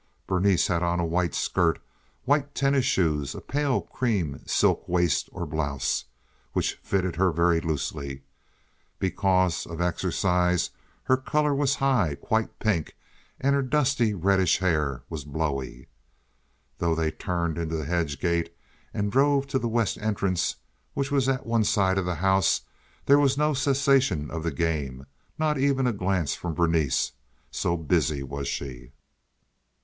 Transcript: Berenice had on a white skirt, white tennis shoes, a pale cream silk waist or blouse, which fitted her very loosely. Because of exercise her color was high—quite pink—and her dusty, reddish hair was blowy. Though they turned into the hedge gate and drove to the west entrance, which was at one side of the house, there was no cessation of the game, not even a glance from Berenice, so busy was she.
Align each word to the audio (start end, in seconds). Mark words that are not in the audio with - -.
Berenice 0.25 0.65
had 0.65 0.81
on 0.81 0.99
a 0.99 1.05
white 1.05 1.35
skirt, 1.35 1.77
white 2.25 2.55
tennis 2.55 2.85
shoes, 2.85 3.35
a 3.35 3.39
pale 3.39 3.81
cream 3.81 4.41
silk 4.47 4.89
waist 4.89 5.29
or 5.31 5.45
blouse, 5.45 6.05
which 6.53 6.79
fitted 6.81 7.17
her 7.17 7.31
very 7.31 7.61
loosely. 7.61 8.23
Because 8.97 9.67
of 9.67 9.79
exercise 9.79 10.71
her 11.03 11.17
color 11.17 11.53
was 11.53 11.75
high—quite 11.75 12.57
pink—and 12.57 13.53
her 13.55 13.61
dusty, 13.61 14.15
reddish 14.15 14.57
hair 14.57 15.03
was 15.07 15.23
blowy. 15.23 15.87
Though 16.79 16.95
they 16.95 17.11
turned 17.11 17.59
into 17.59 17.75
the 17.77 17.85
hedge 17.85 18.19
gate 18.19 18.51
and 18.95 19.11
drove 19.11 19.45
to 19.49 19.59
the 19.59 19.69
west 19.69 19.99
entrance, 19.99 20.55
which 20.95 21.11
was 21.11 21.29
at 21.29 21.45
one 21.45 21.63
side 21.63 21.99
of 21.99 22.05
the 22.05 22.15
house, 22.15 22.61
there 23.05 23.19
was 23.19 23.37
no 23.37 23.53
cessation 23.53 24.31
of 24.31 24.41
the 24.41 24.49
game, 24.49 25.05
not 25.37 25.59
even 25.59 25.85
a 25.85 25.93
glance 25.93 26.33
from 26.33 26.55
Berenice, 26.55 27.11
so 27.51 27.77
busy 27.77 28.23
was 28.23 28.47
she. 28.47 28.93